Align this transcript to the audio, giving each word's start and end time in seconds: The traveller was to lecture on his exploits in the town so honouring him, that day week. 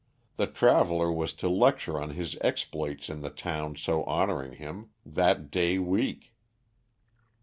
The 0.33 0.47
traveller 0.47 1.11
was 1.11 1.31
to 1.33 1.47
lecture 1.47 2.01
on 2.01 2.09
his 2.15 2.35
exploits 2.41 3.07
in 3.07 3.21
the 3.21 3.29
town 3.29 3.75
so 3.75 4.03
honouring 4.05 4.53
him, 4.53 4.89
that 5.05 5.51
day 5.51 5.77
week. 5.77 6.33